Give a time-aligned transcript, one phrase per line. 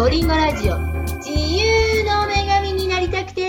[0.00, 0.78] コリンゴラジオ。
[1.18, 3.42] 自由の女神になりたくて。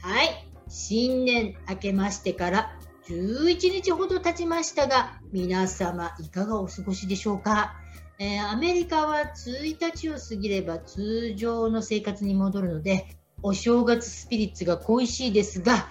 [0.00, 0.48] はい。
[0.66, 2.74] 新年明けましてから
[3.06, 7.74] 11日ほど経ちましたが皆様いかがお過ごしでしょうか、
[8.18, 15.86] えー、アメリカは1日を過ぎれば通常の生活に戻るのでお正月スピリッツが恋しいですが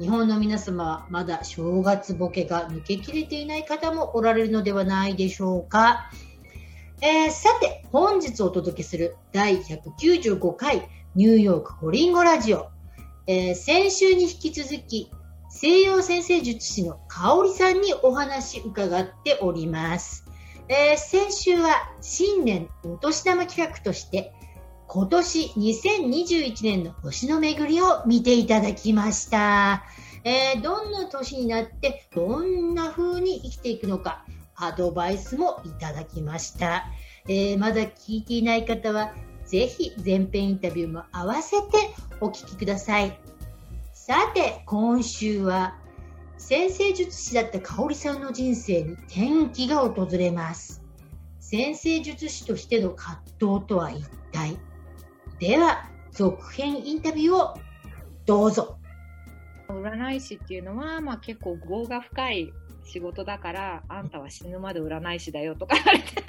[0.00, 6.10] 日本の皆様はまだ正月ボケが抜けきれていない方もおられるのではないでしょうか？
[7.00, 12.70] えー、さて、本日お届けする第195回ニューヨークコリンゴラジオ。
[13.28, 15.12] えー、先週に引き続き、
[15.48, 20.24] 西洋先生術師の香織さんにお話伺っております。
[20.68, 24.32] えー、先週は新年お年玉企画として
[24.88, 29.84] 今年2021年の星の巡りを見ていただきました。
[30.24, 34.24] えー、どんな年になってどんな風に生きていくのか
[34.60, 36.86] アドバイスもいただきました。
[37.28, 43.18] えー、まだ聞いていない方はぜひ前編インタビューも合わせてお聞きください。
[43.92, 45.76] さて、今週は
[46.36, 50.82] 先生術師だった香織さんの人生に転機が訪れます。
[51.40, 54.58] 先生術師としての葛藤とは一体？
[55.38, 57.54] では、続編インタビューを
[58.26, 58.78] どうぞ。
[59.68, 62.52] 占い師っていうのは、まあ、結構業が深い
[62.88, 66.28] 仕事だから、あんたは死ぬまで占い師だよとか言われて。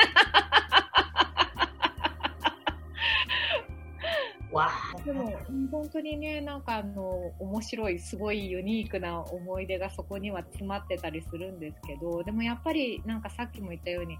[4.52, 4.72] わ
[5.06, 5.32] でも
[5.72, 14.18] 本当にねなんかあの面白いすごいユニークな思い出がそこには詰まってたりするんですけどでもやっぱりなんかさっきも言ったように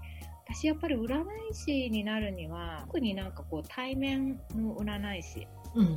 [0.48, 5.96] 私やっぱり占い師になるには特になんかこう対面の占い師、うん、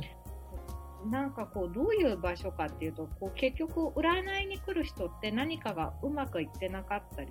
[1.10, 7.28] なんかこうどういう場所かっていうとこう結局占いに来る人って何かがうまくいってなかったり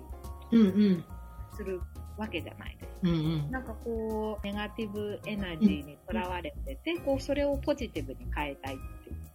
[1.56, 1.80] する
[2.16, 2.90] わけじゃないです。
[3.02, 3.12] うんう
[3.48, 8.78] ん、なんかこうネガティブエナジーにとらわれてて、うん、こうそれをポジティブに変えたいっ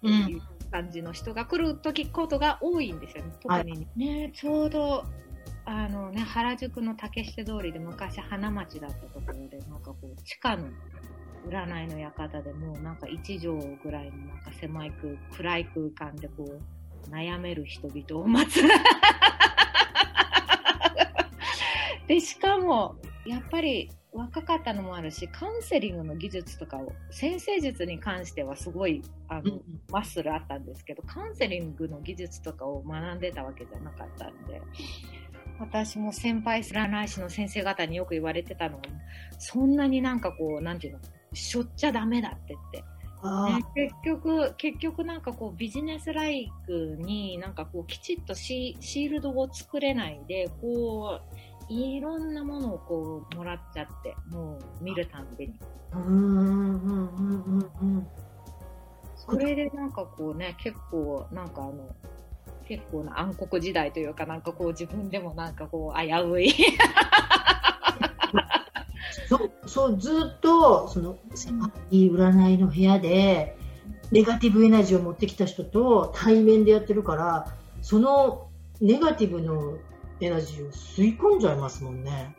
[0.01, 3.33] ていう感じの人が来る時ことが多いんですよね。
[3.41, 5.05] 特にね、ねちょうど
[5.71, 10.67] あのね、原宿の竹下通りで昔花町だったところで、なんかこう、地下の
[11.47, 16.61] 占いの館でもうなんか1畳ぐらいのなんか狭い空、暗い空間でこう、
[17.09, 18.61] 悩める人々を待つ。
[22.07, 22.95] で、しかも、
[23.25, 29.59] やっぱり若かったのもあるし、カウンセリングの技術とかを、先生術に関してはすごい、あの、
[29.91, 34.61] マッスルあったんですけど、カウンセリングの技術とかを学んでたわけじゃなかったんで、
[35.59, 38.83] 私も先輩占い師の先生方によく言われてたのは、
[39.37, 40.99] そんなになんかこう、なんていうの、
[41.33, 42.83] しょっちゃダメだって言って。
[43.21, 51.19] ね、結局、結局なんかこうビジネスライクになんかこうきちっとシールドを作れないで、こ
[51.69, 55.53] う、いろんなものをこうもらっちゃって、もう見るたんびに。
[55.93, 58.07] うんうんうんうんうん。
[59.15, 61.93] それでなんかこうね、結構なんかあの、
[62.69, 66.53] 結構な暗黒時代というか、なんかこう自分でもなんかこう危うい
[69.27, 73.57] そう、そう、ずっと、その、狭い占いの部屋で、
[74.11, 78.49] ネガティブエナジーを持ってきた人と対面でやってるから、その
[78.81, 79.77] ネガティブの
[80.19, 82.35] エナジーを吸い込んじゃいますもんね。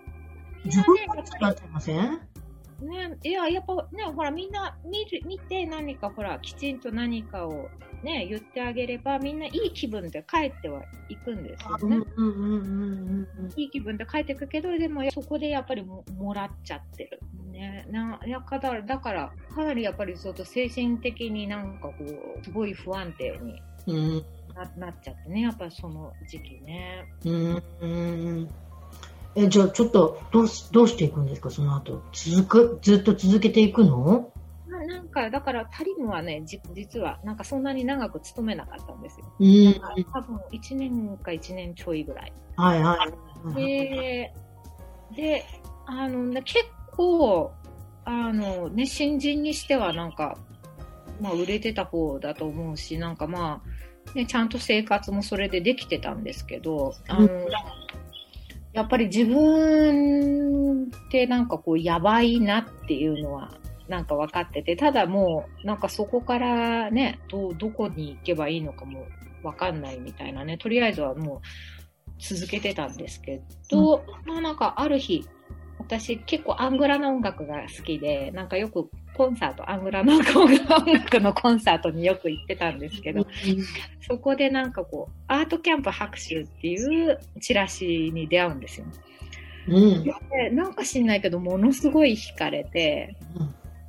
[0.64, 2.20] 自分が使っちゃいません？
[2.80, 7.68] ね、いや、やっぱね、ほら、みんな見る、見て何かほら、きちんと何かを
[8.02, 11.96] ね、言ってあげれば、みんないい気分で帰ってはいくんですよね。
[13.56, 17.20] いい気分で帰っていくけど、でもそこでやっぱりももらっちゃってる。
[17.52, 23.62] ね、ないやだからだからかなりやっぱりちょっと精神的になんかこうすごい不安定に
[24.54, 27.06] な,、なっちゃってねやっぱりその時期ね。
[27.26, 27.30] う
[27.86, 28.48] ん
[29.36, 31.50] えじゃあちょっとどうしどうしていくんですか？
[31.50, 34.32] その後続くずっと続けていくの？
[34.68, 39.26] なんか、だから、タリムはね、じ実は、なんかそんなに長く勤めなかったんですよ。
[39.40, 40.04] うん。
[40.12, 42.32] 多分、1年か1年ちょいぐらい。
[42.56, 42.96] はいは
[43.52, 43.54] い。
[43.56, 44.32] で、
[45.16, 45.44] で、
[45.86, 47.52] あの、ね、結構、
[48.04, 50.38] あの、ね、新人にしてはなんか、
[51.20, 57.28] まあ、売れてた方だと思うし、なんかまあ、ね、ちゃんと生活もそれでできてたんですけど、あの、
[58.72, 63.52] やっぱり自分ってなんかこうやばいなっていうのは
[63.88, 69.04] なんか分かってて、ただもうなんかそこからね、どどこに行けばいいのかも
[69.42, 71.40] 分かんないみたいなね、とりあえずはもう
[72.18, 75.26] 続けてたんですけど、うん、まあなんかある日、
[75.78, 78.88] 私結構アングラな音楽が好きで、なんかよく
[79.20, 80.24] コンサート、アングラの音
[80.90, 83.26] 楽のコンサートによく行ってたんですけど、
[84.08, 88.86] そこでなんかこう、アートキャンプ拍手っていうチラシに出会うんですよ。
[89.68, 90.04] うん。
[90.04, 90.14] で
[90.52, 93.14] なんか知んないけど、ものすごい惹かれて、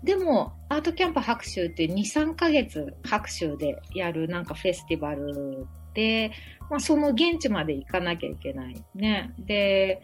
[0.03, 6.31] でも、アートキャンプ白州って2、3ヶ月白州でやるなんかフェスティバルで、
[6.69, 8.75] まあその現地まで行かなきゃいけない。
[8.95, 9.33] ね。
[9.39, 10.01] で、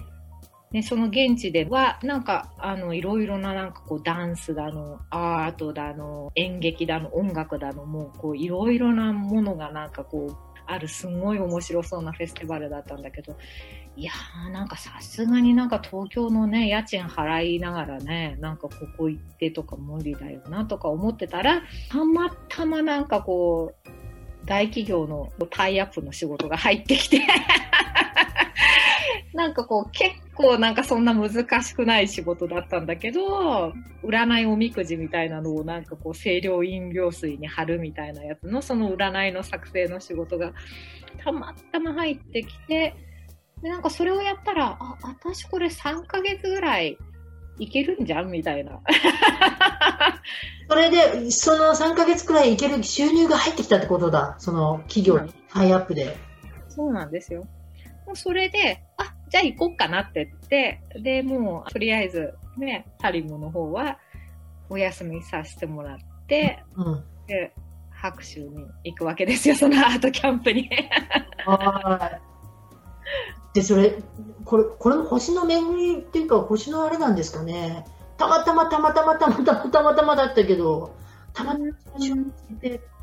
[0.71, 13.37] ね、その現地では、なんか、あの、いろいろな、なんかこう、ダンスだの、アートだの、演劇だの、音楽だの、もう、こう、いろいろなものが、なんかこう、あるすごい面白そうなフェスティバルだったんだけど、
[13.95, 23.89] いやーなんかさすがになんか東京のね、家賃払いながらね、なんかここ行ってとか無理だよなとか思ってたら、たまたまなんかこう、
[24.45, 27.21] 大企業のタイアップの仕事が入ってきて、
[29.33, 33.73] なんかこう結構なんかそんな難しくない仕事だったんだけど、
[34.03, 40.53] 占いおみくじみたいなのをなんかこう清涼飲料水に貼るみたいなやつのその占いの作成の仕事が
[41.23, 42.95] たまたま入ってきて、
[43.61, 46.97] でなんかそれをやったら、あ、私これ3ヶ月ぐらい
[47.57, 48.79] いけるんじゃんみたいな。
[50.69, 54.35] それで、その3ヶ月くらいいける収入が入ってきたってことだ。
[54.37, 56.15] その企業にタイアップで。
[56.67, 57.47] そうなんですよ。
[58.05, 63.97] もうそれで、あ、じゃあ行こっかなって言って、で、もうとりあえずね、タリムの方は
[64.69, 65.97] お休みさせてもらっ
[66.27, 67.03] て、うん。
[67.27, 67.53] で、
[67.91, 70.69] 白州に行くわけですよ、そのアートキャンプに。
[71.45, 72.19] は
[73.53, 73.55] い。
[73.55, 73.95] で、それ、
[74.45, 77.85] これ、これも星の巡りっていうか、星のあれなんですかね。
[78.17, 80.95] たまたまたまたまたまたまたまたまだったけど、
[81.33, 81.67] たまたま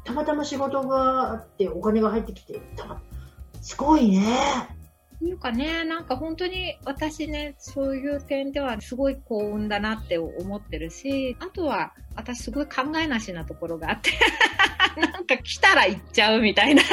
[0.04, 3.00] たまたま仕事があって、お金が入ってきて、たま
[3.60, 4.22] すごいね。
[5.24, 14.10] っていうかね、なんか本当に私ね、そういう点ではすごい幸運だなって思ってるし、あとは私すごい考えなしなところがあって、
[15.00, 16.82] なんか来たら行っちゃうみたいな。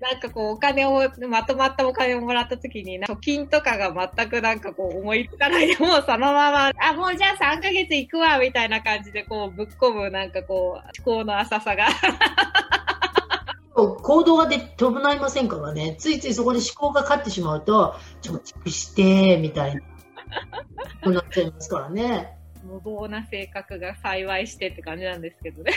[0.00, 11.88] なんかこうお金を、まとまったお金をもらった時に、貯金とかが全くなんかこう思いつかないで、もうそのまま、あ、もうじゃあ3ヶ月行くわ、みたいな感じでこうぶっ込むなんかこう思考の浅さが。
[13.88, 15.96] 行動がで伴いませんからね。
[15.98, 19.74] ついついそこで思考が勝ってしまうと、貯蓄して、みたい
[21.04, 22.36] な、なっちゃいますからね。
[22.62, 25.72] 無謀な性格が幸いしてって感じなんですけどね。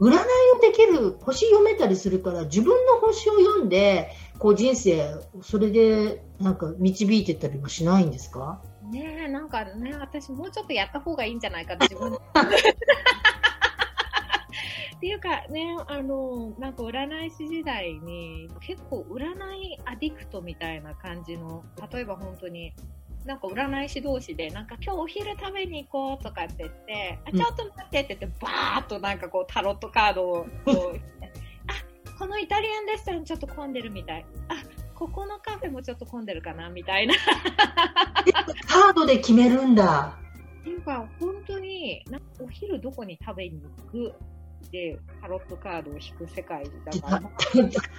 [0.00, 0.20] 占いを
[0.60, 8.60] できる星読めたりするから自分の星を読んでこう人生それでなんか導いてたりもしないんですか？
[8.90, 12.18] ねえ、なんかね、私もうちょっとやった方がいいんじゃないかって自分で
[15.02, 22.72] っていうかね、あの、なんか占い師時代に結構占いアディクトみたいな感じの、例えば本当に、
[23.24, 34.24] なんか占い師同士で、なんか今日お昼食べに行こうとかって言って、あ、ちょっと待ってって言って、バーっとなんかこうタロットカードを あ、このイタリアンレストランちょっと混んでるみたい。
[34.46, 34.54] あ、
[34.94, 37.14] ここのカフェもちょっと混んでるかなみたいな。
[38.68, 40.16] カードで決めるんだ
[40.60, 42.04] っていうか、本当に、
[42.38, 44.14] お昼どこに食べに行く
[44.70, 47.28] で、タロットカードを引く世界だから、カ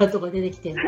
[0.05, 0.73] ードが出てきて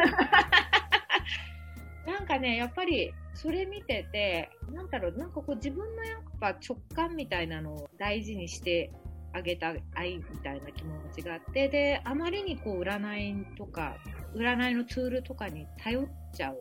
[2.06, 8.92] なんかね、やっぱり、それ見てて、なんだろう、なんかこう自分のやっぱ直感みたいなのを大事にして
[9.34, 13.98] あげた愛みたいな気持ちがあって、で、あまりにこう占いとか、
[14.34, 16.60] 占いのツールとかに頼っちゃう、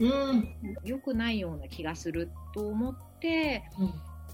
[0.00, 3.64] うん、良くないような気がすると思って、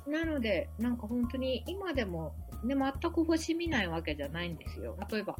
[0.07, 4.97] なので、なんか本当に今でも、ね、全く星見ないわけじゃないんですよ。
[5.11, 5.37] 例えば、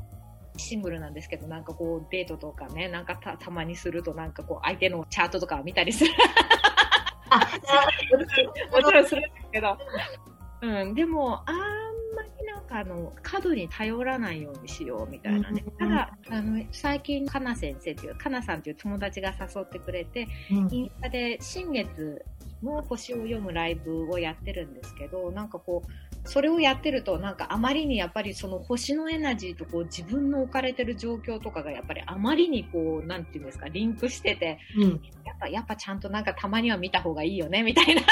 [0.57, 6.13] シングルなんですけど、なんかこうデートとかね、なんかたたまにするとなんかこう相手のチャートとか見たりする。
[7.31, 7.39] あ
[8.71, 9.79] もちろんするんですけど。
[10.61, 11.57] うん、でも、あん
[12.15, 15.65] まりなんかあの、過度に頼らないようにしようみたいなね。
[15.67, 22.25] うんただ、あの、最近、かな先生っていう、かなさんっていう友達が誘ってくれて、うんインスタで新月
[22.63, 38.03] の星を読むライブをやってるんですけど、なんかこう、それをやってると、なんかあまりにやっぱりその星のエナジーとこう自分の置かれてる状況とかがやっぱりあまりにこう、なんていうんですか、リンクしてて、うん、やっぱ、やっぱちゃんとなんかたまには見た方がいいよね、みたいな。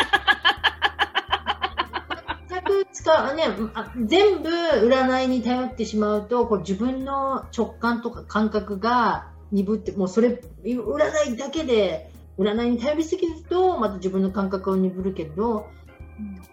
[2.93, 15.69] 使うね、あ全部占いに頼ってしまうとこう自分の直感とか感覚が鈍ってもうそれ占いだけで占いに頼りすぎるとまた自分の感覚が鈍るけど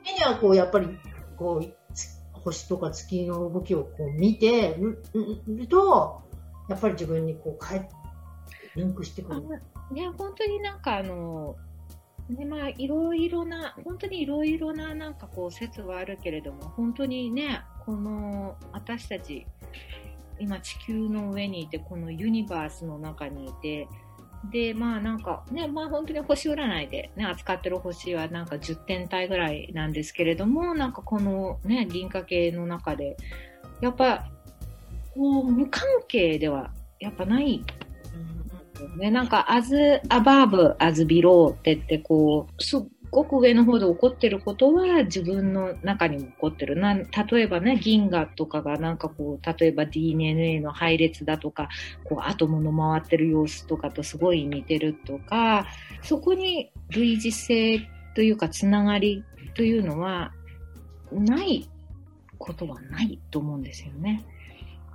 [0.06, 0.88] 時にはこうやっぱり
[1.38, 1.74] こう
[2.32, 5.04] 星とか月の動きをこう見てる
[5.48, 6.24] ると
[6.70, 7.90] やっぱり自分にこう変え
[8.76, 9.42] リンクしてくる。
[9.92, 11.56] ね、本当になんかあの、
[12.30, 19.48] ね、まあ、いろいろな、本当にいろいろななんかこう説はあるけれども、本当にね、この私たち、
[20.40, 23.88] 今地球の上にいて、このユニバースの中にいて、
[24.52, 33.18] で、まあなんかね、まあ本当に星占いでね、扱ってる星はなんか10点体ぐらいなんですけれども、なんかこのね、銀河系の中で、
[33.82, 34.26] やっぱ、
[35.14, 37.64] こう、無関係ではやっぱない
[38.98, 39.74] ね、なんか、as
[40.10, 42.82] above, as below って言って、こう、すっ
[43.18, 46.76] ごく上の方で起こってることは自分の中にも起こってる。
[46.76, 47.06] な例
[47.42, 51.68] えばね、銀河とかがなんかこう、例えば DNA の配列だとか、
[52.04, 55.66] こう、アトムの回ってる様子とかとすごい似てるとか、
[56.04, 57.82] そこに類似性
[58.14, 59.24] というか、つながり
[59.56, 60.32] というのは、
[61.12, 61.68] ない
[62.38, 64.24] ことはないと思うんですよね。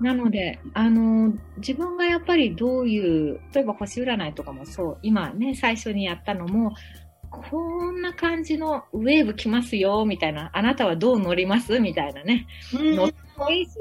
[0.00, 6.75] なので、あの、自分がやっぱりどういう、例えば星占いとかもそう、今ね、最初にやったのも、
[7.33, 11.81] こんな感じのウェーブ来ますよ、みたいな、あなたはどう乗ります？
[11.81, 12.47] みたいなね。
[12.75, 13.73] 乗ってもいいし、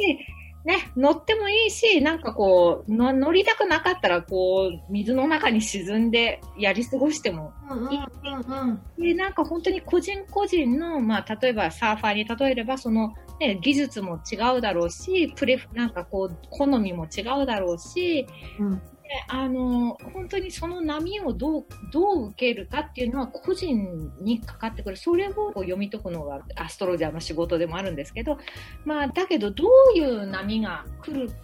[0.63, 7.51] ね、乗ってもいいし、なんかこう、乗りたくなかったら、こう、水の中に沈んでやり過ごしても
[7.89, 7.97] いい。
[7.97, 18.27] うんで、なんか本当に個人個人の、まあ、例えばサーファーに例えれば、その、ね、技術も違うだろうし、プレなんかこう、好みも違うだろうし、
[18.59, 18.81] うん、
[19.27, 28.37] あの本当にその波をどうどう受けるかっていうのは個人にかかってくるそれを読み解くのがアストロジャーの仕事でもあるんですけど、
[28.85, 29.65] まあ、だけどど
[29.95, 31.35] ういう波が来るか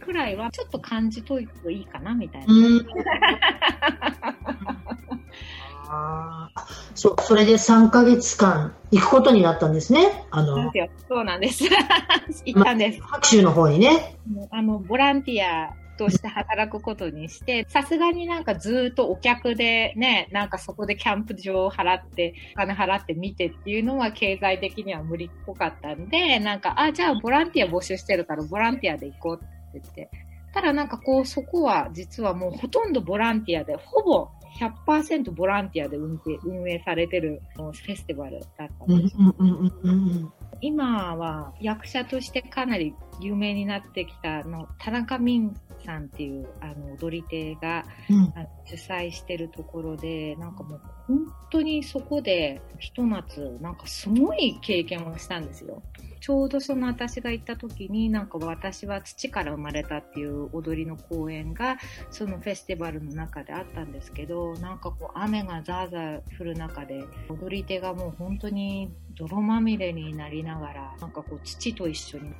[0.00, 2.46] くらいはちょっと感じといていいかなみたいな。
[5.86, 6.50] あ
[6.94, 10.24] そそれで3か月間行くことになったんですね。
[10.30, 10.72] あの
[11.08, 11.64] そうなんです。
[12.44, 13.02] 行ったんです。
[13.02, 14.16] 白州の方にね。
[14.50, 30.10] あのボランティアとして働くことにして、さすがになんかずっとお客でね、なんかそこでキャンプ場を払って、お金払って見てっていうのは経済的には無理っぽかったんで、なんか、あ、じゃあボランティア募集してるからボランティアで行こうって言って。
[30.52, 39.16] ただなんかこう、そこは実はもうほとんどボランティアで、ほぼ100%ボランティアで運営運営されてるフェスティバルだったんです。
[40.60, 45.50] 今は役者としてかなり有名になってきたの田中泯
[45.84, 48.32] さんっていうあの踊り手が、うん、
[48.64, 51.18] 主催してるところでなんかもう本
[51.50, 55.82] 当にそこでひと夏なんかすごい経験をしたんですよ。
[56.24, 61.76] ちょうどその私が行った時になんか私は土から生まれたっていう踊りの公演が
[62.10, 72.32] そのフェスティバルの中であったんですけどなんかこう雨がザーザー降る中で踊り手がもう本当に泥まみれになりながらなんかこう土と一緒に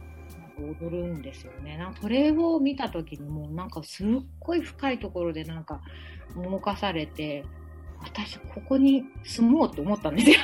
[0.58, 1.76] 踊るんですよね。
[1.76, 4.08] なんかそれを見た時にもうなんかすっ
[4.40, 5.80] ごい深いところでなんか
[6.37, 7.44] 動かされて
[8.00, 10.37] 私ここに住もうと思ったんですよ。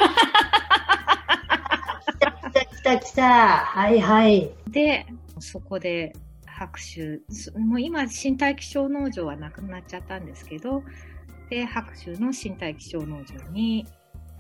[2.81, 3.59] 来た来た。
[3.59, 4.50] はいはい。
[4.69, 5.07] で、
[5.38, 6.14] そこで
[6.47, 7.21] 拍手、
[7.59, 10.83] もう今身体気象農場はなくなっちゃったんですけど、
[11.50, 13.87] で、白州の身体気象農場に、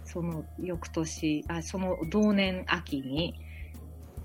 [0.04, 3.34] その翌年、あその同年秋に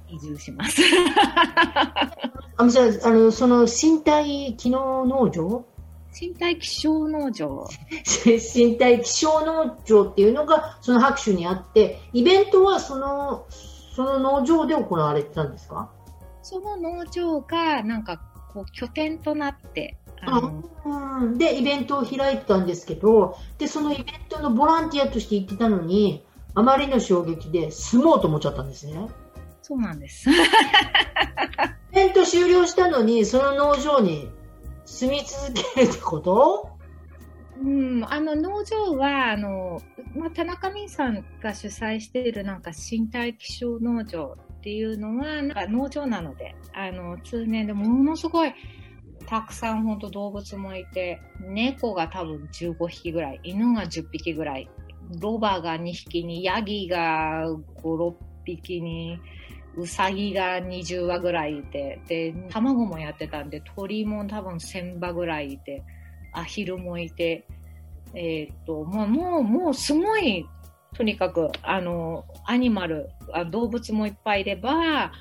[0.10, 0.82] 移住します。
[2.58, 5.66] あじゃあの、その身体機能農場？
[6.20, 7.68] 身体気象農場。
[8.26, 13.46] 身体気象農場っていうのがその白州にあって、イベントはその
[13.96, 15.90] その農場で行われてたんですか？
[16.42, 18.22] その農場がなんか
[18.54, 29.08] こう拠点となってあのでイベントを開いてたんですけどでそのイベントのボランティアとして行ってたのにあまりの衝撃で住もうと思っちゃったんですね
[29.68, 30.30] そうなんです。
[30.30, 30.34] イ
[31.96, 34.30] ベント終了したのにその農場に
[34.86, 36.70] 住み続けるってこと？
[37.60, 39.82] うん、あの農場はあの、
[40.16, 48.54] まあ、田中美さんが主催しているなんか身体気象農場っていうのはなんか農場なのであの通年でものすごい
[49.26, 54.70] たくさん本当動物もいて猫が多分15匹ぐらい犬が10匹ぐらい
[55.20, 57.46] ロバが2匹にヤギが
[57.82, 58.14] 56
[58.46, 59.20] 匹に
[59.78, 65.84] ウサギが20羽ぐらいいてで卵もやってたんで鳥も多分1000羽ぐらいいて。
[66.36, 67.48] アヒルもいて、
[68.14, 70.46] えっ、と、まあ、もう、もうすごい、
[70.94, 75.12] とにかく、あの、アニマルあ、動物もいっぱいいれば、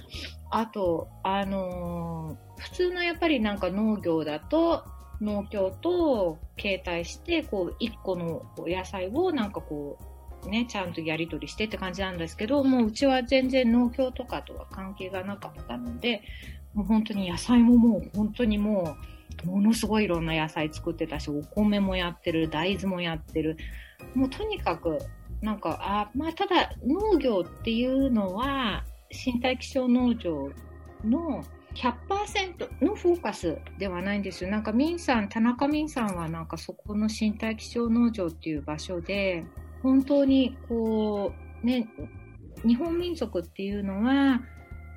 [0.51, 4.85] あと、あのー、普通のやっぱりなんか農業だと、
[5.21, 10.05] 農協と携帯して、こう、一個の野菜をなんかこう、
[10.49, 16.23] ね、ちゃんとやり取りしてって感じなんですけど、もううちは全然農協とかとは関係がなかったので、
[16.75, 18.97] もう本当に野菜ももう本当にも
[19.45, 23.57] う、ものすごいいろんな野菜作ってたし、お米もやってる、大豆もやってる。
[24.15, 24.99] もうとにかく、
[25.41, 30.51] なんか、あ、まあただ農業っていうのは、身体気象農場
[31.05, 34.51] の100%のフォーカスではないんですよ。
[34.51, 39.45] なんかミンさん、田中ミンさんはなんかそこの身体気象農場っていう場所で、
[39.85, 41.87] 本当にこう、ね、
[42.67, 44.41] 日本民族っていうのは、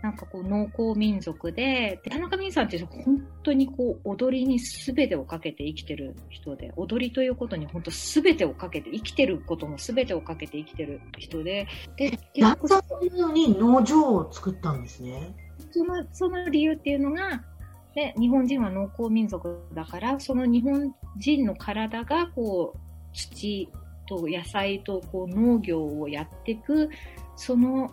[0.01, 11.67] なんかこう農耕民族で、で田中美さんって本当にこう踊りに全てをかけて生きてる人で、踊りということに本当全てをかけて、生きてることも全てをかけて生きてる人で、
[11.97, 15.35] で、ダンサーのに農場を作ったんですね。
[15.71, 17.43] その、その理由っていうのが、
[17.93, 22.79] で、日本人は農耕民族だから、その日本人の体がこう、
[23.11, 23.69] 土
[24.07, 26.89] と野菜とこう農業をやっていく、
[27.35, 27.91] その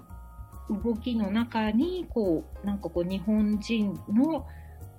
[0.70, 4.46] 動きの中に、こう、なんかこう、日本人の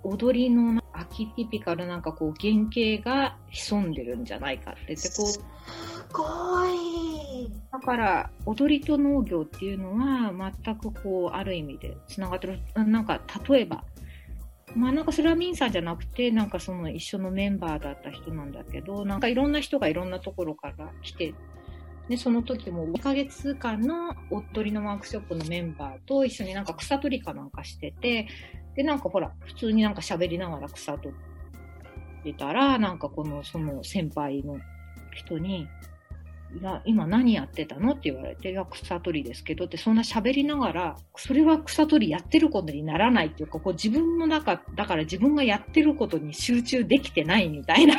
[0.03, 5.39] 踊りのアキティピカルなんかこう、原型が潜んでるんじゃないかってって、こう、す
[6.13, 6.23] ご
[6.67, 7.51] い。
[7.71, 10.31] だから、踊りと農業っていうのは、
[10.63, 12.59] 全くこう、ある意味で繋がってる。
[12.75, 13.19] なんか、
[13.49, 13.83] 例えば、
[14.75, 21.33] まあなんかそれはミンさんじゃなくて、なんかその一緒のメンバーだった人なんだけど、なんかいろんな人がいろんなところから来て
[22.09, 28.27] で、その時も2ヶ月間のおっとりのワークショップのメンバーと一緒になんか草取りかなんかしてて、
[28.75, 34.57] で、なんかほら、普通になんか喋りながら草取ってたら、なんかこの、その先輩の
[35.13, 35.67] 人に、
[36.59, 47.95] いや、今何やってたのって言われて、いや、草取りですけどって、そんな喋りながら、それは草取りやってることにならないっていうか、こう自分の中、だから自分がやってることに集中できてないみたいな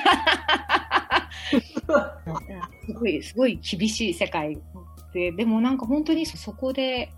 [2.86, 4.58] すごい、 すごい厳しい世界
[5.12, 7.12] で、でもなんか本当にそこで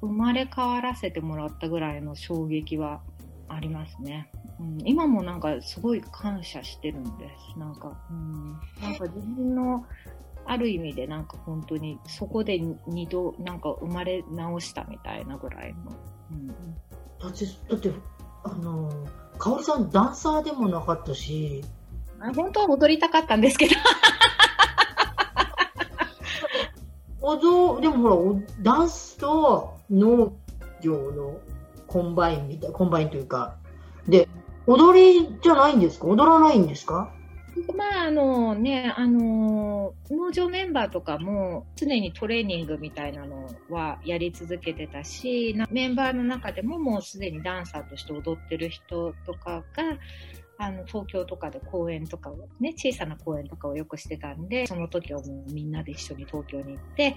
[0.00, 3.00] 生まれ変わらせてもらったぐらいの衝撃は
[3.48, 4.30] ありますね。
[4.60, 7.58] うん、今もなんかすごい感謝してるんです。
[7.58, 9.84] なんか、うん、なんか自分の
[10.50, 15.92] ある意味でなんか本当にそこで二度なんか生まれ直したみたいなぐらいの。
[16.30, 16.54] うん、だ
[17.28, 17.92] って、だって、
[18.44, 18.90] あの、
[19.38, 21.62] かおりさんダンサーでもなかったし、
[22.34, 23.74] 本当は踊りたかったんですけど。
[27.20, 30.32] 踊、でもほら、ダンスと農
[30.82, 31.38] 業の
[31.86, 33.56] コンバインみたい、コンバインというか、
[34.08, 34.28] で、
[34.66, 36.06] 踊りじゃないんですか？
[36.06, 37.12] 踊らないんですか？
[37.76, 49.98] まあ、あのね、あの、農場メンバーとかも常にトレーニングみたいなのはやり続けてたし、メンバーの中でももうすでにダンサーとして踊ってる人とかが、
[50.60, 57.16] あの、東京とかで公演とかを、ね、小さな公演とかをよくしてたんで、その時はもうみんなで一緒に東京に行って、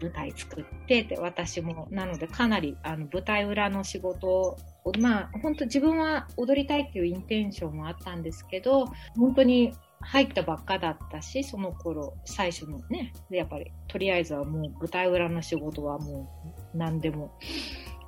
[0.00, 4.58] 舞台作ってで、私も、なのでかなり、あの、舞台裏の仕事を、
[4.98, 16.28] まあ、本当自分は踊りたいっていうインテンションもあったんですけど、本当に入ったばっかだったし、その頃、最初のね、やっぱり、とりあえずはもう舞台裏の仕事はも
[16.74, 17.38] う何でも、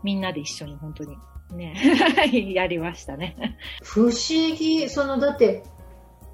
[0.02, 1.16] みんなで一緒に本当に
[1.54, 1.74] ね、
[2.54, 3.56] やりましたね。
[3.82, 4.10] 不思
[4.56, 5.62] 議、その、だって、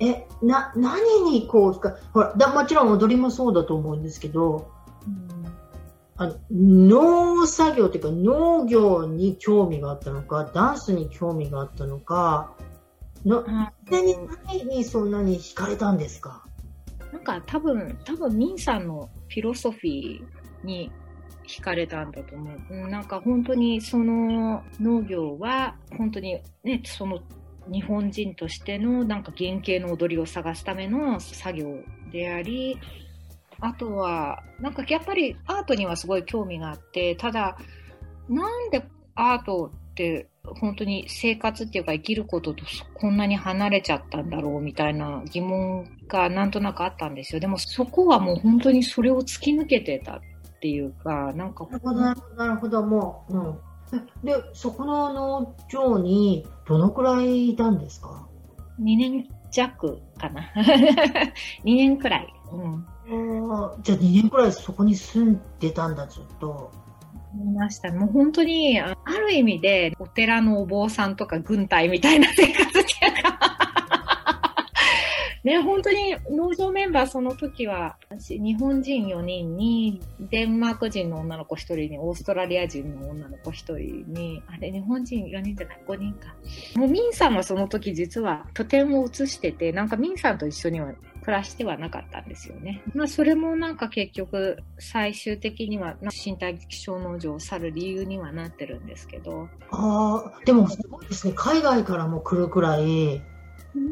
[0.01, 1.73] え、な、何にこう、
[2.13, 4.71] ほら、だもちろん踊りもそうだと思うんですけど、
[5.07, 5.47] うん、
[6.17, 12.55] あの農作業っていうか農業に興味があったのか、ダンスに興味があったのか、
[13.25, 13.45] の、
[13.91, 14.17] 何
[14.65, 16.45] にそんなに惹かれたんですか？
[17.13, 20.91] なんか多分、多分、ミンさんのフィロソフィーに
[21.59, 22.89] 惹かれたんだと思う。
[22.89, 27.21] なんか本当にその農業は本当にね、その
[27.73, 31.67] 日本人としてのなんか原型の踊りを探すための作業
[32.13, 32.79] であり、
[33.61, 37.59] あとは、なんかやっぱりアートにはすごい興味があって、ただ、
[38.29, 38.83] なんで
[39.15, 47.41] アートって本当に生活っていうか生きることとこんなに離れちゃったんだろうみたいな疑問がなんとなくあったんですよ。
[47.41, 50.21] でもそこはもう本当にそれを突き抜けてた
[50.61, 51.67] ていうか、なんか。
[51.67, 52.01] なるほど、
[52.37, 53.37] なるほど、もう。
[53.37, 53.59] うん。
[54.23, 58.29] で、そこの農場にどのくらいいたんですか
[58.81, 60.43] ?2 年弱かな。
[61.65, 62.35] 2年くらい。
[62.53, 62.87] うん。
[63.83, 66.71] じゃあ2年くらいそこに住んでたんだ、ずっと。
[67.35, 67.93] いました。
[67.93, 72.70] もう本当に、ある意味で、お寺のお坊さんとか軍隊みたいな生活
[75.43, 77.97] ね、本当に農場メンバーその時は、
[78.29, 83.77] 日本人4人に、デンマーク人の女の子1人に、オーストラリア人の女の子1人
[84.13, 86.35] に、あれ、日本人4人じゃない、5人か。
[86.77, 92.83] もうミンさんはその時実は拠点を移してて、なんかミンさんと一緒には暮らしてはなかったんですよね。
[92.95, 99.49] まあそれもなんか結局最終的には身体気象農場を去る理由にはなってるんですけど。
[99.71, 101.33] ああ、でもすごいですね。
[101.37, 103.23] 海外からも来るくらい、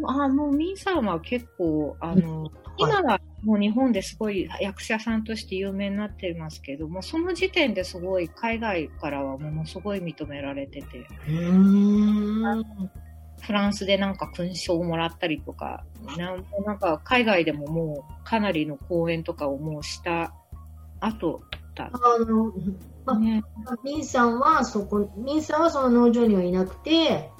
[0.06, 11.06] あもうミンさんは結構、あの、今はもう日本ですごい役者さんとして有名になってますけども、その時点ですごい海外からはものすごい認められてて。
[13.40, 15.84] フランスでなんか勲章をもらったりとか、
[16.16, 20.34] なんなんか海外でももうかなりの公演とかをもうした
[21.00, 21.42] 後
[21.78, 22.52] だあの、
[23.06, 23.42] まあ、ね、
[23.84, 27.30] ミンさんはそこ、ミンさんはその農場にはいなくて、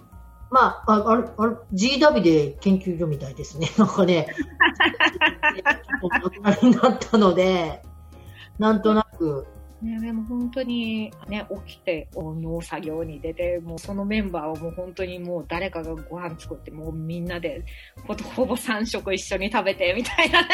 [0.51, 3.69] まあ、ああれ、あれ、GW で研究所みたいですね。
[3.77, 4.27] なんかね、
[6.63, 7.83] になったので、
[8.59, 9.47] なんとなく。
[9.83, 17.65] ね、でも本当にね、起きて農作業に出て、もうそのメンバーをもう本当にもう誰かがご飯作って、もうみんなで
[18.07, 20.49] ほほぼ3食一緒に食べてみたいなね。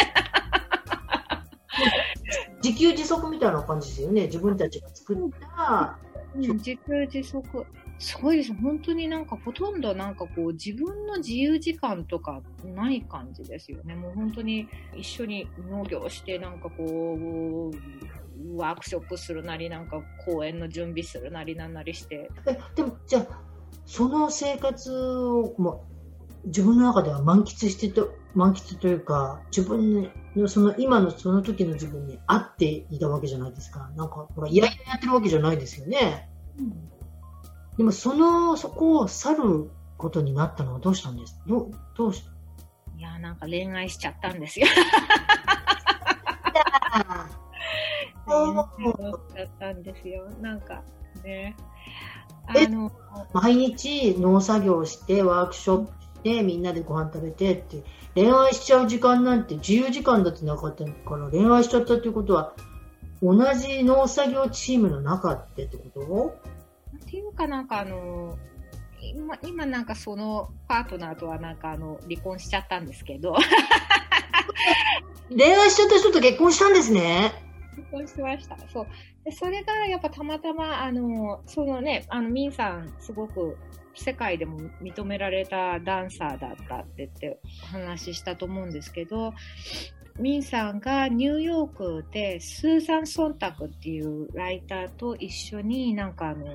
[2.63, 4.23] 自給自足みたいな感じですよね。
[4.23, 5.99] 自分たちが作った。
[6.35, 7.67] うん、自給自足。
[7.99, 8.53] すごいです。
[8.55, 13.95] 本当になんかほとんどなんかこう自分の自由時間とかない感じですよね。
[13.95, 22.31] もう本当に一緒に農業してなんかこう、ワークショップするなりなんか公演の準備するなりなんなりして。
[22.47, 23.41] え、でもじゃあ、
[23.87, 25.85] その生活を、も
[26.47, 33.91] 自分の中では満喫してと、満喫というか、自分のその今のその時の自分に合っていたわけじゃないですか。
[33.97, 36.29] なんか、ほら、いやいややってるわけじゃないですよね。
[36.59, 36.94] うん
[37.77, 41.41] でもその、そこを去ることになったのはどうしたんです？
[41.47, 42.25] どどうし
[42.97, 44.67] いや、なんか恋愛しちゃったんですよ。
[48.27, 48.69] 恋愛し
[49.35, 50.29] ちゃったんですよ。
[50.41, 50.83] なんか
[51.25, 51.57] ね。
[52.47, 52.93] あの
[53.33, 57.83] 毎日農作業してワークショップしてみんなでご飯食べてって
[58.15, 62.53] 恋愛しちゃう時間なんて自由時間だってなかったから恋愛しちゃったっていうことは
[63.23, 66.54] 同じ農作業チームの中ってってこと？
[67.15, 68.37] っていうかなんかあの、
[69.01, 73.37] 今、今なんかそのパートナーとはなんかあの、離婚しちゃったんですけど。
[75.31, 77.33] 恋愛しちゃった人と結婚したんですね。
[77.77, 78.59] 結婚しました。
[78.73, 78.87] そう。
[79.25, 83.57] で、それがやっぱたまたま、あの、そのね、あの、ミンさん、すごく
[83.95, 87.39] 世界でも認められたダンサーだったって言って
[87.71, 89.33] 話したと思うんですけど、
[90.19, 96.55] ミンさんがニューヨークでスーザン・ソンタクっていうライターと一緒になんかあの、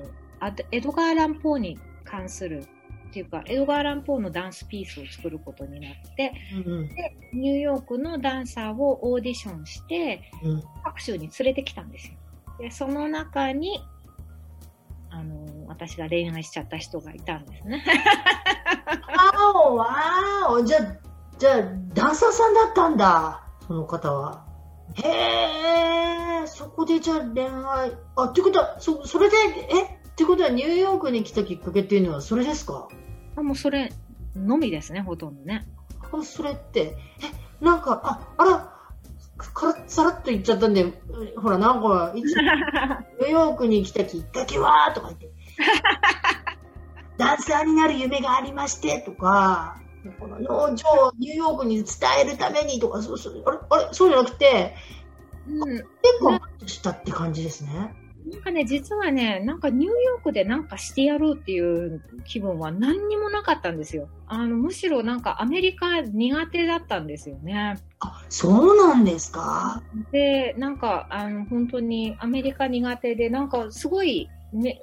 [0.72, 2.64] エドガー・ランポーに関する
[3.10, 6.32] っていうか、エドガー・ランポーのダンスピースを作ることになって、
[6.64, 12.14] うん、で、ニューヨークのダンサーをオーディションして、うん、各州に連れてきたんですよ。
[12.58, 13.80] で、その中に、
[15.10, 17.84] あのー、私が恋愛しちゃった人がいたんですね。
[19.42, 19.86] わお、わ
[20.50, 20.80] お、じゃあ、
[21.38, 21.62] じゃあ、
[21.94, 24.46] ダンサーさんだったんだ、その方は。
[24.94, 29.99] へえ、そこでじゃあ恋愛、あ、ってことは、そ、それで、え？
[30.12, 32.88] ってことはニューヨークに来たきっかけっていうのはそれですか？
[33.36, 33.92] あもうそれ
[34.36, 35.66] のみですね、ほとんどね。
[36.12, 36.96] あそれって、
[37.60, 38.76] え、なんか、あ、あら、
[39.38, 40.92] からさらっと言っちゃったんで、
[41.36, 42.34] ほら、なんか、いつ、
[43.20, 45.30] ニューヨークに来たきっかけはとか言って、
[47.16, 49.80] ダンサーになる夢がありましてとか、
[50.18, 51.84] この農場をニューヨークに伝
[52.20, 54.74] えるためにとか、そうそうあれあれそうじゃなくて、
[55.46, 55.84] うん、結
[56.20, 57.94] 構したって感じですね。
[58.26, 64.08] なんかね、実はね、なんかニューヨークでなんかしてやろうっていう気分は何にもなかったんですよ。
[64.26, 67.78] あの、むしろなんかアメリカ苦手だったんですよね。
[68.00, 69.82] あ、そうなんですか？
[70.12, 74.80] で、なんか、あの、本当にアメリカ苦手で、なんかすごい、ね、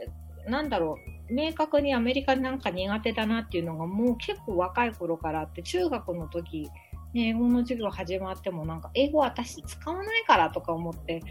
[0.47, 0.97] なんだろ
[1.29, 6.69] う、明確にアメリカなんか苦手だなっていうのがもう結構若い頃からあって、中学の時、
[7.13, 11.21] ね、英語の授業始まってもなんか英語私使わないからとか思って、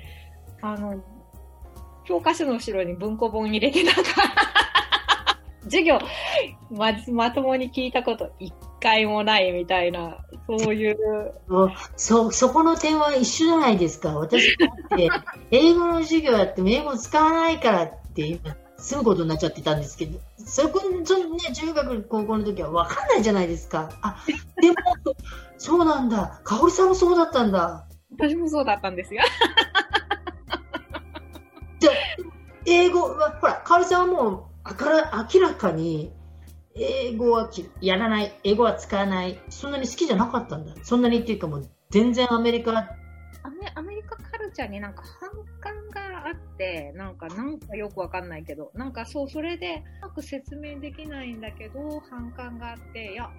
[0.62, 1.02] あの、
[2.06, 4.02] 教科書の後ろに文庫本入れてなんか
[5.64, 5.98] 授業
[6.70, 10.96] ま、まともに聞いたこと一回もないみたいな、そういう。
[11.96, 14.16] そ、そこの点は一緒じゃないですか。
[14.16, 15.08] 私だって、
[15.50, 23.90] 英語の授業やっても英語使わないからって今、済むことになっちゃってたんですけど、そこ、そのね、中学、高校の時は分かんないじゃないですか。
[24.02, 24.24] あ、
[24.60, 24.74] でも、
[25.58, 26.40] そうなんだ。
[26.44, 27.86] かおりさんもそうだったんだ。
[28.18, 29.22] 私もそうだったんですよ。
[32.66, 36.12] 英語は、ほら、かおりさんはもう、あから明らかに、
[36.74, 37.48] 英語は
[37.81, 40.74] やらない、英語は使わない、そんなに好きじゃなかったんだ。
[40.83, 42.72] そんなにっていうかもう、全然アメリカ。
[42.72, 53.31] アメアメリカカルチャーになんか反感があって、なんか、なんかよくわかんないけど、なんかそう、それで、うまく説明できないんだけど、反感があって、いや、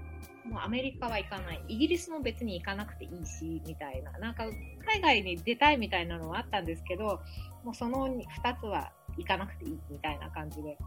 [0.46, 1.62] もうアメリカは行かない。
[1.68, 4.12] イギリスも別に行かなくていいし、みたいな。
[4.20, 4.46] なんか、
[4.86, 7.20] 海外に出たいみたいなのはあったんですけど、
[7.66, 8.22] もうその2
[8.62, 10.78] つは行かなくていいみたいな感じで。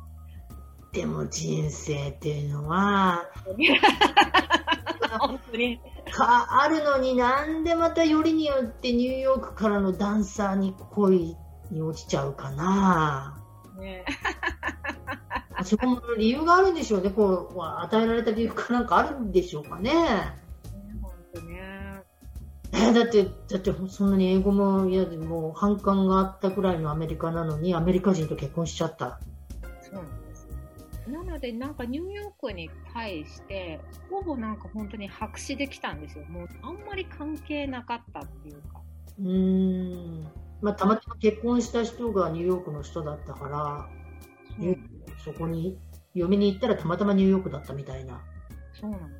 [0.92, 3.24] でも人生っていうのは、
[5.20, 5.80] 本当に。
[6.10, 11.36] かあるのになんでまたよりによってニューヨークからのダンサーに恋
[11.70, 13.40] に落ちちゃうかな。
[13.78, 14.04] ね
[15.62, 17.10] そこも理由があるんでしょうね。
[17.10, 20.39] こう、与えられた理由かなんかあるんでしょうかね。
[22.80, 29.20] えーだって、だってそんなに英語も嫌でもう反感があったくらいのアメリカなのにアメリカ人と結婚しちゃった。
[29.82, 30.48] そうなんです。
[31.06, 36.24] なので、なんかニューヨークに対して、ほぼなんか本当に白紙できたんですよ。
[36.28, 38.80] もうあんまり関係なかったっていうか。
[39.18, 40.24] うーん。
[40.62, 43.88] まあ、たまたま結婚した人がニューヨークの人だったから、
[44.58, 44.78] そう
[45.24, 45.78] そこに
[46.14, 48.22] 嫁に行ったらたまたまニューヨークだったみたいな。
[48.72, 49.19] そうなんです。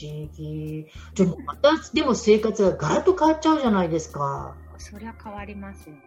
[0.00, 0.86] 思議。
[1.14, 4.56] でもまた、でも生活がガラッと変わっちゃうじゃないですか。
[4.78, 6.00] そりゃ変わりますよね。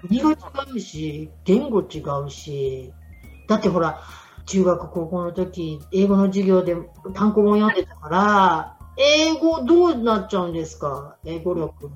[0.00, 0.36] 国が違
[0.76, 2.92] うし、言語違うし。
[3.48, 4.00] だってほら、
[4.46, 6.74] 中学高校の時、英語の授業で
[7.14, 11.16] 単語も読んでたから、英語どうなっちゃうんですか？
[11.24, 11.90] 英語力。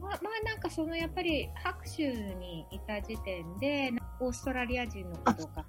[0.00, 5.64] まあ、まあなんかそのやっぱり白州にいた時点でオーストラリア人の子とか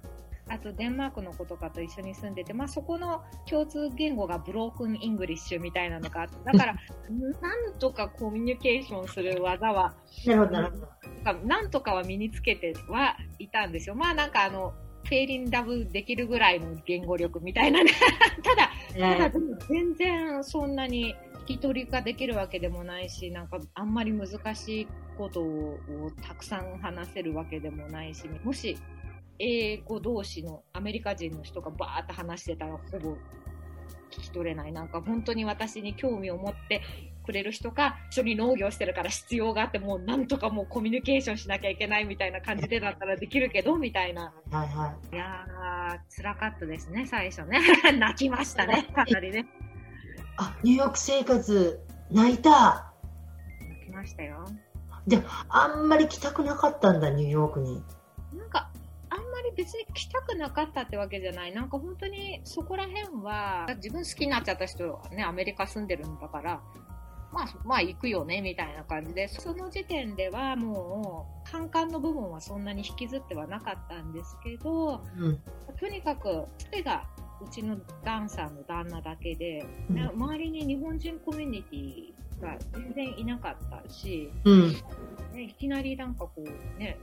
[0.52, 6.74] あとデンマークの子とかと一緒に住んでて、まあ、そこの共通言語がブロークン・イングリッシュみたいなのがあってだから
[7.40, 9.94] なんとかコミュニケーションする技は
[10.26, 11.46] なるほど、なるほど。
[11.46, 13.94] なんとかは身につけてはいたんですよ。
[13.94, 17.90] まあなんかあのフェイリンダブできるぐらいの言語力みたいなね
[18.42, 18.70] ただ
[19.16, 25.78] ただ全然そんなに聞き取りができるわけでもないし、なんかあんまり難しいことを
[26.22, 28.76] たくさん話せるわけでもないし、もし
[29.44, 33.16] 英語同士のアメリカ人の人がバーって話してたらほぼ
[34.12, 34.72] 聞き取れない。
[34.72, 36.80] なんか本当に私に興味を持って
[37.24, 44.32] くれる人が一緒に農業してるから必要があってもうなんとかもうコミュニケーションしなきゃいけないみたいな感じでだったらできるけどみたいな。
[44.52, 47.60] はいはいやー、辛かったですね、最初ね。
[47.98, 49.40] 泣きましたね、かなりね。
[49.40, 49.44] い。
[50.36, 51.80] あ、ニューヨーク生活、
[52.12, 52.92] 泣いた。
[53.68, 54.46] 泣きましたよ。
[55.48, 57.82] あんまり来たくなかったんだ、ニューヨークに。
[59.56, 61.54] 別に来たくなかったってわけじゃない。
[61.54, 66.60] なんか本当にそこら辺は、自分好きになっちゃった人はね、アメリカ住んでるんだから、
[67.32, 75.40] まあ、まあ行くよね、みたいな感じで、その時点ではもう、反感の部分はそんなに引きずってはなかったんですけど、うん。
[75.80, 77.04] とにかく、それが
[77.40, 84.72] うちのダンサーの旦那だけで、うんね周りに日本人コミュニティが全然いなかったし、うん。
[85.32, 86.98] ね、いきなりなんかこうね、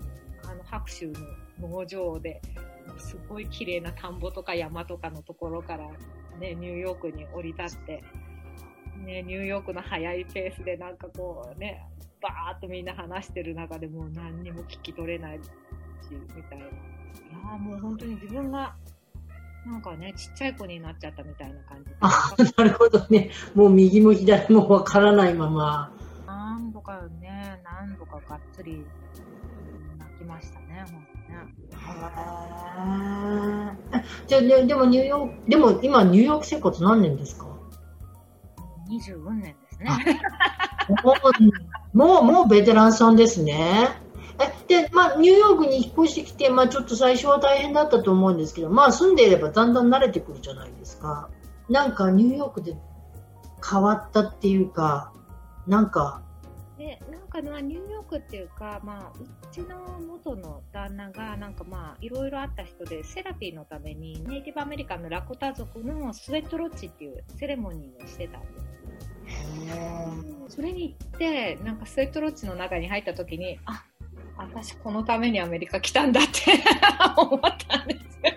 [0.49, 1.11] あの白州
[1.59, 2.41] の農場で
[2.97, 5.87] すごい綺麗な田んぼとか山とかのところから
[6.39, 8.03] ね、ニューヨークに降り立って、
[9.05, 11.85] ね、ニューヨークの速いペースでなんかこうね、
[12.21, 15.41] バーっとみんな話してる中でもう何にも聞き取れないし、
[16.11, 16.65] みたいな。
[16.65, 18.73] いやーもう本当に自分が
[19.65, 21.95] なんかね、ちっちゃい子になっちゃったみたいな感じで。
[21.99, 23.31] あ、なるほどね。
[23.53, 25.93] もう右も左もわからないまま。
[26.25, 28.85] 何度かね、何度かがっつり
[34.27, 37.47] じゃあ、ね、でもニューヨーク、でも今ニューヨーク生活何年ですか
[38.89, 40.21] ？24年ですね。
[41.03, 41.13] も
[41.93, 43.89] う、もう、もうベテランさんですね。
[44.39, 51.29] え、で、まあ、ニューヨークに引っ越してきて、まあ、ちょっと最初は大変だったと思うんですけど、まあ、住んでいればだんだん慣れてくるじゃないですか。
[51.69, 52.77] なんか、ニューヨークで
[53.67, 55.11] 変わったっていうか、
[55.67, 56.21] なんか、
[56.77, 68.47] で、なんかまあニューヨークっていうか、まあ、うちの元の旦那が、なんかまあ、いろいろあった人で、セラピーのために、ネイティブアメリカンのラコタ族のスウェットロッチっていうセレモニーをしてたんで
[70.47, 70.55] す。
[70.55, 73.85] それに行って、なんかスウェットロッチの中に入った時に、あ、
[74.37, 76.63] 私このためにアメリカ来たんだって
[77.15, 78.33] 思ったんですよ。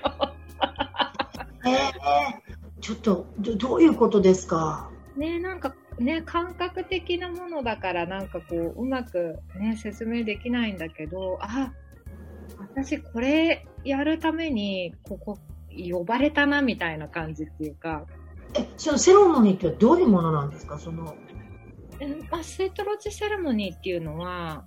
[1.64, 4.90] えー、ちょっとど、どういうことですか？
[5.16, 11.72] ねなんかね、感覚的なものだからなんかこう、うまくね、説明できないんだけど、あ、
[12.58, 15.38] 私これやるためにここ
[15.70, 18.04] 呼ばれたなみたいな感じっていうか、
[18.54, 20.78] え、そのセレモニーってどういうものなんですか？
[20.78, 21.14] その、
[22.00, 24.64] うんまあ、スウェットロッチセレモニーっていうのは、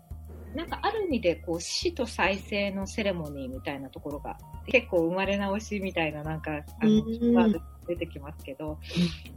[0.56, 8.80] なんかある意味でこう死と再生のセレモニーみたいなところが結構生まれ直しみたいななんかあのワード出てきますけど、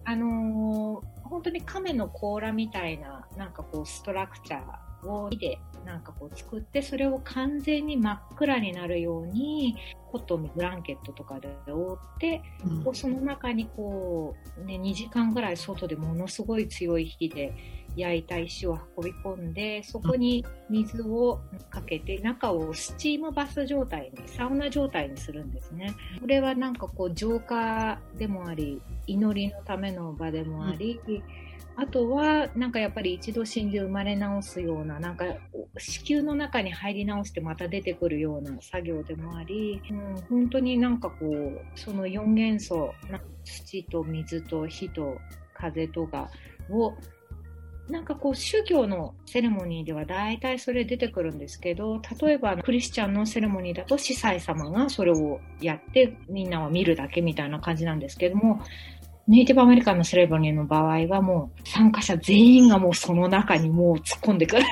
[0.04, 9.76] あのー本当に亀の甲羅みたいななんかこうストラクチャーを木でなんかこう作ってそれを完全に真っ暗になるように
[10.10, 12.94] コットンのブランケットとかで覆ってうん。
[12.94, 17.54] その中にこう、ね、2時間ぐらい外でものすごい強い火で
[17.98, 25.94] 焼いた石を運び込んで、そこに水をかけて、中をスチームバス状態に、サウナ状態にするんですね。
[26.20, 31.22] これはなんかこう浄化でもあり、祈りのための場でもあり、うん
[31.80, 35.26] あとは、なんかやっぱり一度死んで生まれ直すような、なんか
[35.78, 42.92] 子宮の中に入り直してまた出てくるような作業でもあり、うん、本当になんかこう、その4元素、
[43.44, 45.18] 土と水と火と
[45.54, 46.28] 風とか
[46.68, 46.94] を、
[47.90, 58.60] なんかこう宗教のセレモニーでは大体それ出てくるんですけど、例えばクリスチャンのセレモニーだと司祭様がそれをやってみんなは見るだけみたいな感じなんですけども、
[59.26, 64.62] ネイティブアメリカンのセレブニーの場合はもう参加者全員がもうその中にもう突っ込んでくる。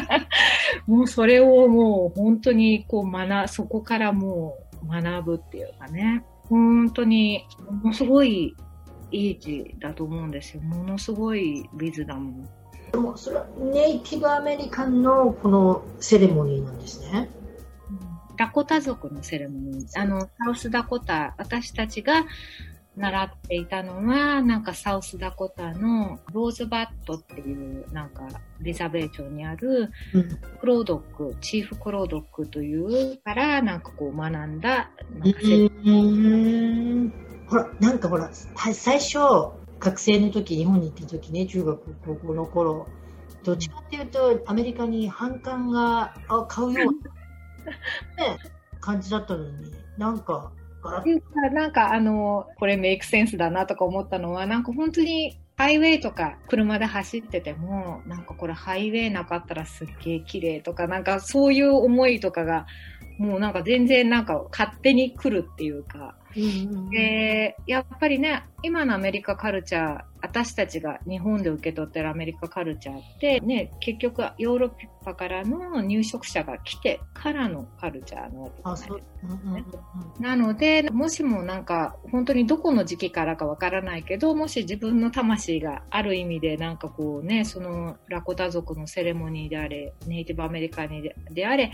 [0.86, 6.24] もうそれをもう本当にこう学、そこからもう学ぶっていうかね。
[6.48, 7.46] 本当に
[7.82, 8.54] ものすごい
[9.14, 10.62] いい字だと思うんですよ。
[10.62, 12.48] ものすごいビズダム。
[12.92, 17.28] でもそれはネイティブアメリカンのこのセレモニーなんですね。
[18.36, 20.00] ダコタ族のセレモニー。
[20.00, 22.24] あの、サウスダコタ、私たちが
[22.96, 28.28] 習っていたのは、なんかサウスダコタのローズバットっていう、なんか
[28.60, 29.90] リザベー町にある、
[30.60, 35.40] クロードック、チーフクロードックというから、なんかこう学んだ、なんか
[37.54, 38.28] ほら、なんかほら、
[38.72, 39.18] 最初、
[39.78, 42.88] 学生の時、日本に行った時ね、中学、高校の頃、
[43.44, 46.16] どっちかっていうと、アメリカに反感が
[46.48, 48.38] 買うような、 ね、
[48.80, 50.50] 感じだったのに、なんか、
[51.52, 62.66] なんかあの、これメイクセンスだなとか思ったのは、なんか本当にハイウェイとか車で走ってても、なんかこれハイウェイなかったらすっげえ綺麗とか、なんかそういう思いとかが、
[63.18, 66.16] もうなんか全然なんか勝手に来るっていうか、
[66.90, 74.70] で、やっぱりね、今のアメリカカルチャー、私たちが日本で受け取ってるアメリカカルチャーって、ね、結局ヨーロッ
[75.04, 79.64] パからの入植者が来てからのカルチャーのわけですね。
[80.18, 91.70] なので、もしもなんか、本当にどこの時期からかわからないけど、もし自分の魂がある意味でなんかこうね、そのラコタ族のセレモニーであれ、ネイティブアメリカにであれ、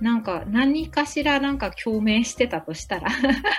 [0.00, 3.08] なんか何かしらなんか共鳴してたとしたら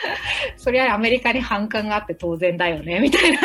[0.58, 3.40] そりゃアメリカに反感があって当然だよね、みたいな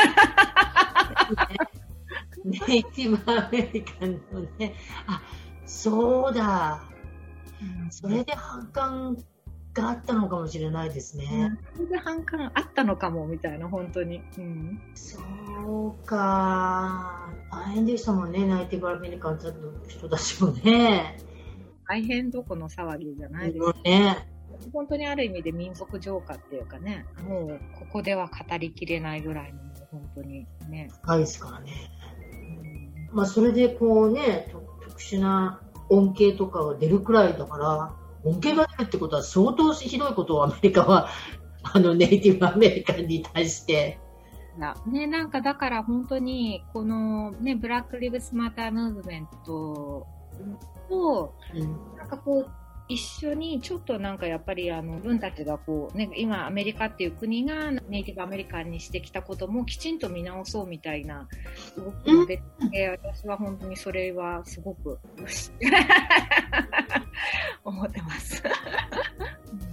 [2.44, 4.74] ネイティブアメリカンのね、
[5.06, 5.22] あ、
[5.66, 6.82] そうだ。
[7.90, 9.16] それで反感
[9.74, 11.58] があったのかもしれないですね。
[11.74, 14.22] それで反感あったのかも、みたいな、本当に。
[14.38, 15.18] うん、そ
[16.02, 17.28] うか。
[17.50, 19.40] 大変でしたもんね、ネイティブアメリカンの
[19.88, 21.18] 人たちもね。
[21.88, 23.80] 大変どこの騒ぎじゃないですか。
[23.82, 24.28] ね。
[24.72, 30.90] 本当にある意味で民族浄化っていうかね、もうここでは語りきれないぐらいの、本当にね。
[31.02, 31.72] 深いですからね。
[33.10, 34.52] うん、まあ、それでこうね、
[34.86, 41.08] 特殊な恩恵とかが出るくらいだから、恩恵が出るってことは相当ひどいことをアメリカは、
[41.62, 43.98] あの、ネイティブアメリカンに対して、
[44.86, 50.06] ね、なんかだから本当に、このね、ブラック・リブス・マター・ムーブメント
[50.88, 52.50] と、うん、なんかこう、
[52.88, 61.28] 一緒にちょっとなんかやっぱりあの自分たちがこう、ね、今アメリカっていう国がネイティブアメリカンにしてきたこともきちんと見直そうみたいな
[61.76, 62.38] 動きが出
[62.70, 64.98] て、私は本当にそれはすごく
[67.62, 68.42] 思ってます。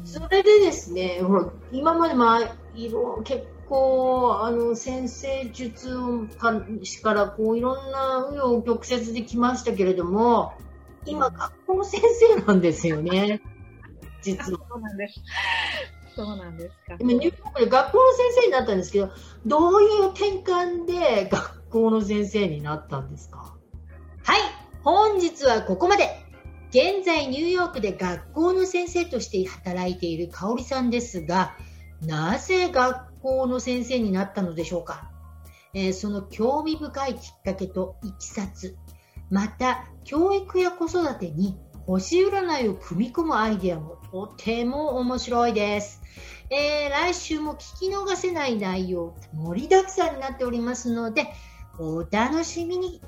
[0.04, 6.28] それでですね、ほら今までまあいろ結構あの先生術
[7.02, 10.54] からこういろんな紆余曲折できましたけれども、
[11.06, 12.02] 今、学校の先
[12.38, 13.42] 生なんですよね。
[14.22, 14.60] 実は。
[14.70, 15.22] そうなんです。
[16.16, 16.96] そうなんですか。
[17.00, 19.10] 今、ニューヨークで学校の先生になったんですけど、
[19.46, 23.56] どういう転換で学校の先生になったんですか？
[24.24, 24.42] はい、
[24.84, 26.22] 本日はここまで。
[26.70, 31.56] 現在、ニューヨークで学校の先生として働いている香織さんですが、
[32.02, 35.10] なぜ学校の先生になったのでしょうか、
[35.74, 38.76] えー、その興味深いきっかけといきさつ、
[39.30, 46.02] また、教育や子育てに星占いを組み込むアイデアもとても面白いです。
[46.50, 51.28] えー、来週も聞き逃せない内容盛りだくさんになっておりますので、
[51.78, 53.02] お楽しみに。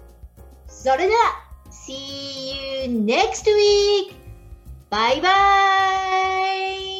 [0.67, 4.15] それでは、See you next week!
[4.89, 5.29] バイバ
[6.93, 6.96] イ